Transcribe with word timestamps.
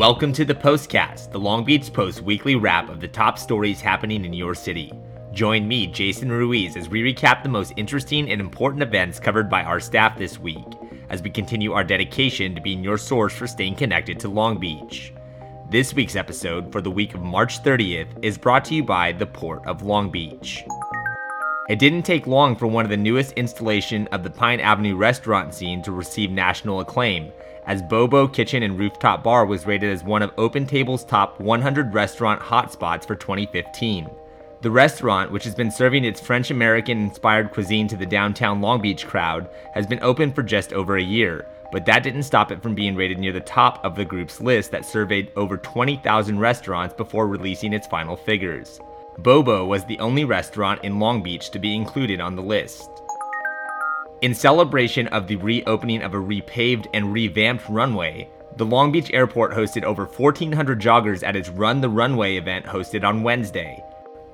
Welcome 0.00 0.32
to 0.32 0.46
the 0.46 0.54
Postcast, 0.54 1.30
the 1.30 1.38
Long 1.38 1.62
Beach 1.62 1.92
Post 1.92 2.22
weekly 2.22 2.56
wrap 2.56 2.88
of 2.88 3.00
the 3.00 3.06
top 3.06 3.38
stories 3.38 3.82
happening 3.82 4.24
in 4.24 4.32
your 4.32 4.54
city. 4.54 4.90
Join 5.34 5.68
me, 5.68 5.86
Jason 5.88 6.32
Ruiz, 6.32 6.74
as 6.74 6.88
we 6.88 7.02
recap 7.02 7.42
the 7.42 7.50
most 7.50 7.74
interesting 7.76 8.30
and 8.30 8.40
important 8.40 8.82
events 8.82 9.20
covered 9.20 9.50
by 9.50 9.62
our 9.62 9.78
staff 9.78 10.16
this 10.16 10.38
week, 10.38 10.64
as 11.10 11.20
we 11.20 11.28
continue 11.28 11.74
our 11.74 11.84
dedication 11.84 12.54
to 12.54 12.62
being 12.62 12.82
your 12.82 12.96
source 12.96 13.34
for 13.34 13.46
staying 13.46 13.74
connected 13.74 14.18
to 14.20 14.28
Long 14.28 14.58
Beach. 14.58 15.12
This 15.68 15.92
week's 15.92 16.16
episode 16.16 16.72
for 16.72 16.80
the 16.80 16.90
week 16.90 17.12
of 17.12 17.20
March 17.20 17.62
30th 17.62 18.24
is 18.24 18.38
brought 18.38 18.64
to 18.64 18.74
you 18.74 18.82
by 18.82 19.12
the 19.12 19.26
Port 19.26 19.66
of 19.66 19.82
Long 19.82 20.10
Beach. 20.10 20.64
It 21.70 21.78
didn't 21.78 22.02
take 22.02 22.26
long 22.26 22.56
for 22.56 22.66
one 22.66 22.84
of 22.84 22.90
the 22.90 22.96
newest 22.96 23.30
installation 23.34 24.08
of 24.08 24.24
the 24.24 24.30
Pine 24.30 24.58
Avenue 24.58 24.96
restaurant 24.96 25.54
scene 25.54 25.82
to 25.82 25.92
receive 25.92 26.32
national 26.32 26.80
acclaim, 26.80 27.30
as 27.64 27.80
Bo-beau 27.80 28.26
Kitchen 28.26 28.64
and 28.64 28.76
Rooftop 28.76 29.22
Bar 29.22 29.46
was 29.46 29.66
rated 29.66 29.88
as 29.88 30.02
one 30.02 30.20
of 30.20 30.34
OpenTable's 30.34 31.04
top 31.04 31.38
100 31.38 31.94
restaurant 31.94 32.40
hotspots 32.40 33.06
for 33.06 33.14
2015. 33.14 34.10
The 34.62 34.70
restaurant, 34.72 35.30
which 35.30 35.44
has 35.44 35.54
been 35.54 35.70
serving 35.70 36.04
its 36.04 36.20
French 36.20 36.50
American 36.50 37.02
inspired 37.02 37.52
cuisine 37.52 37.86
to 37.86 37.96
the 37.96 38.04
downtown 38.04 38.60
Long 38.60 38.82
Beach 38.82 39.06
crowd, 39.06 39.48
has 39.72 39.86
been 39.86 40.02
open 40.02 40.32
for 40.32 40.42
just 40.42 40.72
over 40.72 40.96
a 40.96 41.02
year, 41.02 41.46
but 41.70 41.86
that 41.86 42.02
didn't 42.02 42.24
stop 42.24 42.50
it 42.50 42.64
from 42.64 42.74
being 42.74 42.96
rated 42.96 43.20
near 43.20 43.32
the 43.32 43.38
top 43.38 43.84
of 43.84 43.94
the 43.94 44.04
group's 44.04 44.40
list 44.40 44.72
that 44.72 44.84
surveyed 44.84 45.30
over 45.36 45.56
20,000 45.56 46.36
restaurants 46.36 46.94
before 46.94 47.28
releasing 47.28 47.72
its 47.72 47.86
final 47.86 48.16
figures. 48.16 48.80
Bo-beau 49.18 49.66
was 49.66 49.84
the 49.84 49.98
only 49.98 50.24
restaurant 50.24 50.82
in 50.84 50.98
Long 50.98 51.22
Beach 51.22 51.50
to 51.50 51.58
be 51.58 51.74
included 51.74 52.20
on 52.20 52.36
the 52.36 52.42
list. 52.42 52.88
In 54.22 54.34
celebration 54.34 55.08
of 55.08 55.26
the 55.26 55.36
reopening 55.36 56.02
of 56.02 56.14
a 56.14 56.18
repaved 56.18 56.86
and 56.94 57.12
revamped 57.12 57.68
runway, 57.68 58.28
the 58.56 58.66
Long 58.66 58.92
Beach 58.92 59.10
Airport 59.12 59.52
hosted 59.52 59.84
over 59.84 60.04
1,400 60.04 60.80
joggers 60.80 61.26
at 61.26 61.36
its 61.36 61.48
Run 61.48 61.80
the 61.80 61.88
Runway 61.88 62.36
event 62.36 62.66
hosted 62.66 63.04
on 63.04 63.22
Wednesday. 63.22 63.82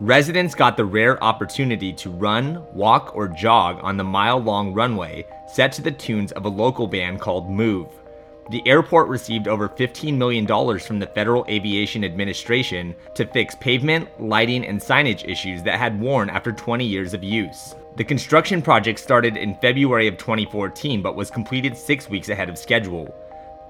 Residents 0.01 0.55
got 0.55 0.77
the 0.77 0.85
rare 0.85 1.23
opportunity 1.23 1.93
to 1.93 2.11
run, 2.11 2.63
walk, 2.75 3.15
or 3.15 3.29
jog 3.29 3.79
on 3.83 3.97
the 3.97 4.05
mile 4.05 4.39
long 4.39 4.75
runway 4.75 5.25
set 5.47 5.73
to 5.73 5.83
the 5.83 5.91
tunes 5.91 6.33
of 6.33 6.45
a 6.45 6.51
local 6.51 6.87
band 6.87 7.21
called 7.21 7.49
Move. 7.49 7.89
The 8.49 8.63
airport 8.65 9.09
received 9.09 9.49
over 9.49 9.69
$15 9.69 10.17
million 10.17 10.47
from 10.79 11.01
the 11.01 11.11
Federal 11.13 11.45
Aviation 11.49 12.05
Administration 12.05 12.95
to 13.15 13.27
fix 13.27 13.57
pavement, 13.57 14.09
lighting, 14.23 14.65
and 14.65 14.81
signage 14.81 15.29
issues 15.29 15.65
that 15.65 15.81
had 15.81 16.01
worn 16.01 16.31
after 16.31 16.53
20 16.53 16.85
years 16.85 17.13
of 17.13 17.25
use. 17.25 17.75
The 17.97 18.05
construction 18.05 18.63
project 18.63 19.01
started 19.01 19.37
in 19.37 19.57
February 19.57 20.07
of 20.07 20.17
2014 20.17 21.03
but 21.03 21.17
was 21.17 21.29
completed 21.29 21.77
six 21.77 22.09
weeks 22.09 22.29
ahead 22.29 22.49
of 22.49 22.57
schedule. 22.57 23.13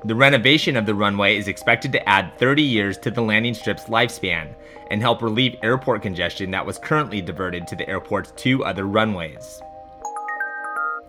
The 0.05 0.15
renovation 0.15 0.77
of 0.77 0.85
the 0.85 0.95
runway 0.95 1.39
is 1.39 1.49
expected 1.49 1.91
to 1.93 2.07
add 2.07 2.37
30 2.39 2.63
years 2.63 2.99
to 2.99 3.11
the 3.11 3.23
landing 3.23 3.55
strip's 3.55 3.85
lifespan 3.85 4.55
and 4.91 5.01
help 5.01 5.23
relieve 5.23 5.57
airport 5.63 6.03
congestion 6.03 6.51
that 6.51 6.67
was 6.67 6.79
currently 6.79 7.23
diverted 7.23 7.67
to 7.69 7.77
the 7.77 7.89
airport's 7.89 8.33
two 8.33 8.63
other 8.63 8.85
runways. 8.85 9.63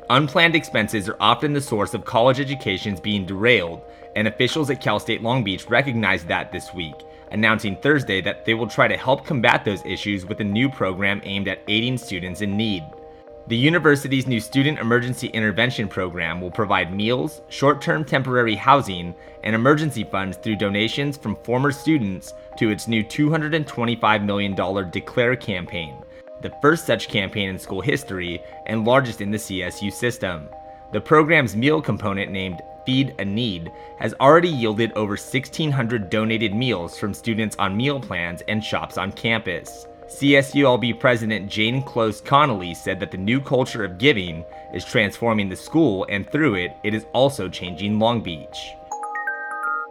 Unplanned 0.09 0.55
expenses 0.55 1.09
are 1.09 1.17
often 1.19 1.51
the 1.51 1.59
source 1.59 1.93
of 1.93 2.05
college 2.05 2.39
educations 2.39 3.01
being 3.01 3.25
derailed, 3.25 3.81
and 4.15 4.25
officials 4.25 4.69
at 4.69 4.79
Cal 4.79 5.01
State 5.01 5.21
Long 5.21 5.43
Beach 5.43 5.67
recognized 5.67 6.29
that 6.29 6.49
this 6.49 6.73
week, 6.73 6.95
announcing 7.31 7.75
Thursday 7.75 8.21
that 8.21 8.45
they 8.45 8.53
will 8.53 8.67
try 8.67 8.87
to 8.87 8.95
help 8.95 9.25
combat 9.25 9.65
those 9.65 9.85
issues 9.85 10.25
with 10.25 10.39
a 10.39 10.45
new 10.45 10.69
program 10.69 11.19
aimed 11.25 11.49
at 11.49 11.61
aiding 11.67 11.97
students 11.97 12.39
in 12.39 12.55
need. 12.55 12.85
The 13.47 13.57
university's 13.57 14.27
new 14.27 14.39
Student 14.39 14.79
Emergency 14.79 15.27
Intervention 15.27 15.89
Program 15.89 16.39
will 16.39 16.51
provide 16.51 16.95
meals, 16.95 17.41
short 17.49 17.81
term 17.81 18.05
temporary 18.05 18.55
housing, 18.55 19.13
and 19.43 19.53
emergency 19.55 20.05
funds 20.05 20.37
through 20.37 20.55
donations 20.55 21.17
from 21.17 21.35
former 21.43 21.71
students 21.73 22.33
to 22.57 22.69
its 22.69 22.87
new 22.87 23.03
$225 23.03 24.25
million 24.25 24.89
Declare 24.89 25.35
campaign, 25.35 25.95
the 26.41 26.53
first 26.61 26.85
such 26.85 27.07
campaign 27.07 27.49
in 27.49 27.59
school 27.59 27.81
history 27.81 28.41
and 28.65 28.85
largest 28.85 29.21
in 29.21 29.31
the 29.31 29.37
CSU 29.37 29.91
system. 29.91 30.49
The 30.91 31.01
program's 31.01 31.55
meal 31.55 31.81
component, 31.81 32.31
named 32.31 32.61
Feed 32.85 33.13
a 33.19 33.25
Need, 33.25 33.71
has 33.99 34.13
already 34.21 34.49
yielded 34.49 34.93
over 34.93 35.11
1,600 35.11 36.09
donated 36.09 36.53
meals 36.53 36.97
from 36.97 37.13
students 37.13 37.55
on 37.57 37.75
meal 37.75 37.99
plans 37.99 38.41
and 38.47 38.63
shops 38.63 38.97
on 38.97 39.11
campus. 39.11 39.87
CSULB 40.07 40.97
President 40.97 41.49
Jane 41.51 41.83
Close 41.83 42.21
Conoley 42.21 42.73
said 42.73 42.97
that 43.01 43.11
the 43.11 43.17
new 43.17 43.41
culture 43.41 43.83
of 43.83 43.97
giving 43.97 44.45
is 44.73 44.85
transforming 44.85 45.49
the 45.49 45.55
school, 45.55 46.05
and 46.09 46.29
through 46.29 46.55
it, 46.55 46.71
it 46.83 46.93
is 46.93 47.05
also 47.11 47.49
changing 47.49 47.99
Long 47.99 48.21
Beach. 48.21 48.71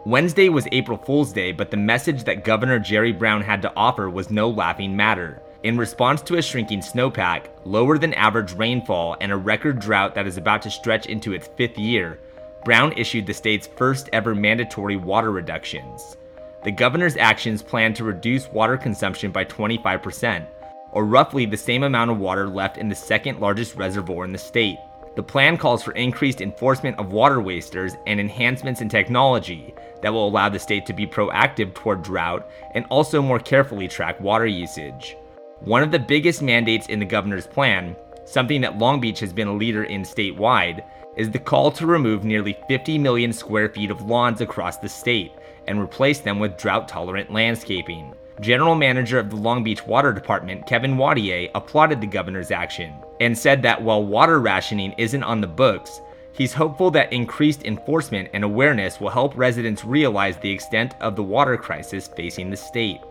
Wednesday 0.05 0.49
was 0.49 0.67
April 0.71 0.97
Fool's 0.97 1.31
Day, 1.31 1.51
but 1.51 1.69
the 1.69 1.77
message 1.77 2.23
that 2.23 2.43
Governor 2.43 2.79
Jerry 2.79 3.11
Brown 3.11 3.41
had 3.41 3.61
to 3.61 3.73
offer 3.75 4.09
was 4.09 4.31
no 4.31 4.49
laughing 4.49 4.95
matter. 4.95 5.41
In 5.63 5.75
response 5.75 6.21
to 6.23 6.37
a 6.37 6.41
shrinking 6.41 6.81
snowpack, 6.81 7.47
lower 7.65 7.97
than 7.97 8.13
average 8.13 8.53
rainfall, 8.53 9.17
and 9.19 9.31
a 9.31 9.37
record 9.37 9.79
drought 9.79 10.13
that 10.13 10.27
is 10.27 10.37
about 10.37 10.61
to 10.61 10.69
stretch 10.69 11.07
into 11.07 11.33
its 11.33 11.47
fifth 11.57 11.79
year, 11.79 12.19
Brown 12.63 12.93
issued 12.95 13.25
the 13.25 13.33
state's 13.33 13.65
first 13.65 14.07
ever 14.13 14.35
mandatory 14.35 14.97
water 14.97 15.31
reductions. 15.31 16.15
The 16.63 16.71
governor's 16.71 17.17
actions 17.17 17.63
plan 17.63 17.95
to 17.95 18.03
reduce 18.03 18.47
water 18.49 18.77
consumption 18.77 19.31
by 19.31 19.45
25%, 19.45 20.45
or 20.91 21.05
roughly 21.05 21.47
the 21.47 21.57
same 21.57 21.81
amount 21.81 22.11
of 22.11 22.19
water 22.19 22.47
left 22.47 22.77
in 22.77 22.87
the 22.87 22.95
second 22.95 23.39
largest 23.39 23.75
reservoir 23.75 24.25
in 24.25 24.33
the 24.33 24.37
state. 24.37 24.77
The 25.15 25.23
plan 25.23 25.57
calls 25.57 25.81
for 25.81 25.93
increased 25.93 26.41
enforcement 26.41 26.99
of 26.99 27.11
water 27.11 27.41
wasters 27.41 27.93
and 28.05 28.19
enhancements 28.19 28.81
in 28.81 28.89
technology 28.89 29.73
that 30.03 30.13
will 30.13 30.27
allow 30.27 30.49
the 30.49 30.59
state 30.59 30.85
to 30.85 30.93
be 30.93 31.07
proactive 31.07 31.73
toward 31.73 32.03
drought 32.03 32.47
and 32.75 32.85
also 32.91 33.23
more 33.23 33.39
carefully 33.39 33.87
track 33.87 34.21
water 34.21 34.45
usage. 34.45 35.17
One 35.61 35.81
of 35.81 35.91
the 35.91 35.99
biggest 35.99 36.41
mandates 36.41 36.87
in 36.87 36.99
the 36.99 37.05
governor's 37.05 37.47
plan, 37.47 37.95
something 38.25 38.61
that 38.61 38.77
Long 38.77 38.99
Beach 38.99 39.19
has 39.21 39.33
been 39.33 39.47
a 39.47 39.53
leader 39.53 39.85
in 39.85 40.03
statewide, 40.03 40.83
is 41.15 41.31
the 41.31 41.39
call 41.39 41.71
to 41.71 41.87
remove 41.87 42.23
nearly 42.23 42.55
50 42.67 42.99
million 42.99 43.33
square 43.33 43.67
feet 43.67 43.89
of 43.89 44.03
lawns 44.03 44.39
across 44.39 44.77
the 44.77 44.87
state 44.87 45.31
and 45.67 45.81
replace 45.81 46.19
them 46.19 46.37
with 46.37 46.57
drought 46.57 46.87
tolerant 46.87 47.33
landscaping. 47.33 48.13
General 48.39 48.75
Manager 48.75 49.17
of 49.17 49.31
the 49.31 49.35
Long 49.35 49.63
Beach 49.63 49.85
Water 49.87 50.13
Department, 50.13 50.67
Kevin 50.67 50.95
Wattier, 50.95 51.49
applauded 51.55 52.01
the 52.01 52.07
governor's 52.07 52.51
action 52.51 52.93
and 53.19 53.35
said 53.35 53.63
that 53.63 53.81
while 53.81 54.05
water 54.05 54.39
rationing 54.39 54.93
isn't 54.99 55.23
on 55.23 55.41
the 55.41 55.47
books, 55.47 56.01
he's 56.33 56.53
hopeful 56.53 56.91
that 56.91 57.11
increased 57.11 57.65
enforcement 57.65 58.29
and 58.33 58.43
awareness 58.43 59.01
will 59.01 59.09
help 59.09 59.35
residents 59.35 59.83
realize 59.83 60.37
the 60.37 60.51
extent 60.51 60.93
of 61.01 61.15
the 61.15 61.23
water 61.23 61.57
crisis 61.57 62.07
facing 62.07 62.51
the 62.51 62.57
state. 62.57 63.01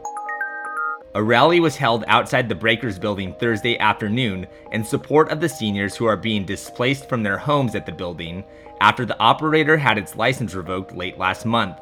A 1.16 1.22
rally 1.22 1.60
was 1.60 1.76
held 1.76 2.04
outside 2.08 2.46
the 2.46 2.54
Breakers 2.54 2.98
building 2.98 3.32
Thursday 3.32 3.78
afternoon 3.78 4.46
in 4.72 4.84
support 4.84 5.30
of 5.30 5.40
the 5.40 5.48
seniors 5.48 5.96
who 5.96 6.04
are 6.04 6.14
being 6.14 6.44
displaced 6.44 7.08
from 7.08 7.22
their 7.22 7.38
homes 7.38 7.74
at 7.74 7.86
the 7.86 7.92
building 7.92 8.44
after 8.82 9.06
the 9.06 9.18
operator 9.18 9.78
had 9.78 9.96
its 9.96 10.16
license 10.16 10.54
revoked 10.54 10.94
late 10.94 11.16
last 11.16 11.46
month. 11.46 11.78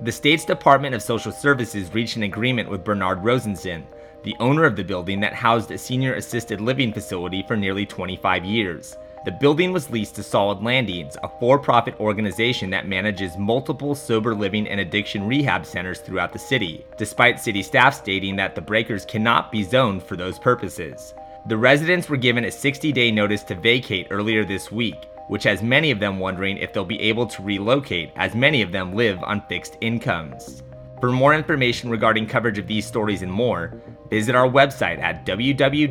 The 0.00 0.10
state's 0.10 0.44
Department 0.44 0.96
of 0.96 1.02
Social 1.02 1.30
Services 1.30 1.94
reached 1.94 2.16
an 2.16 2.24
agreement 2.24 2.68
with 2.68 2.82
Bernard 2.82 3.22
Rosenson, 3.22 3.84
the 4.24 4.34
owner 4.40 4.64
of 4.64 4.74
the 4.74 4.82
building 4.82 5.20
that 5.20 5.32
housed 5.32 5.70
a 5.70 5.78
senior 5.78 6.14
assisted 6.14 6.60
living 6.60 6.92
facility 6.92 7.44
for 7.46 7.56
nearly 7.56 7.86
25 7.86 8.44
years. 8.44 8.96
The 9.24 9.30
building 9.30 9.72
was 9.72 9.88
leased 9.88 10.16
to 10.16 10.22
Solid 10.24 10.64
Landings, 10.64 11.16
a 11.22 11.28
for 11.38 11.56
profit 11.56 11.94
organization 12.00 12.70
that 12.70 12.88
manages 12.88 13.36
multiple 13.38 13.94
sober 13.94 14.34
living 14.34 14.66
and 14.66 14.80
addiction 14.80 15.28
rehab 15.28 15.64
centers 15.64 16.00
throughout 16.00 16.32
the 16.32 16.40
city, 16.40 16.84
despite 16.98 17.38
city 17.38 17.62
staff 17.62 17.94
stating 17.94 18.34
that 18.34 18.56
the 18.56 18.60
breakers 18.60 19.04
cannot 19.04 19.52
be 19.52 19.62
zoned 19.62 20.02
for 20.02 20.16
those 20.16 20.40
purposes. 20.40 21.14
The 21.46 21.56
residents 21.56 22.08
were 22.08 22.16
given 22.16 22.46
a 22.46 22.50
60 22.50 22.90
day 22.90 23.12
notice 23.12 23.44
to 23.44 23.54
vacate 23.54 24.08
earlier 24.10 24.44
this 24.44 24.72
week, 24.72 25.06
which 25.28 25.44
has 25.44 25.62
many 25.62 25.92
of 25.92 26.00
them 26.00 26.18
wondering 26.18 26.58
if 26.58 26.72
they'll 26.72 26.84
be 26.84 27.00
able 27.02 27.26
to 27.26 27.42
relocate, 27.42 28.10
as 28.16 28.34
many 28.34 28.60
of 28.60 28.72
them 28.72 28.92
live 28.92 29.22
on 29.22 29.40
fixed 29.42 29.76
incomes. 29.80 30.64
For 31.00 31.10
more 31.10 31.34
information 31.34 31.90
regarding 31.90 32.26
coverage 32.26 32.58
of 32.58 32.66
these 32.68 32.86
stories 32.86 33.22
and 33.22 33.32
more, 33.32 33.80
visit 34.08 34.34
our 34.36 34.48
website 34.48 35.00
at 35.00 35.26
www.lbpost.com, 35.26 35.86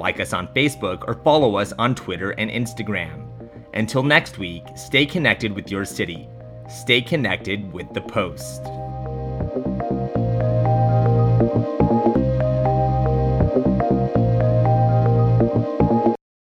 like 0.00 0.18
us 0.18 0.32
on 0.32 0.48
Facebook, 0.48 1.06
or 1.06 1.22
follow 1.22 1.54
us 1.54 1.72
on 1.78 1.94
Twitter 1.94 2.32
and 2.32 2.50
Instagram. 2.50 3.28
Until 3.74 4.02
next 4.02 4.38
week, 4.38 4.64
stay 4.74 5.06
connected 5.06 5.52
with 5.52 5.70
your 5.70 5.84
city. 5.84 6.28
Stay 6.68 7.00
connected 7.00 7.72
with 7.72 7.92
the 7.94 8.00
Post. 8.00 8.62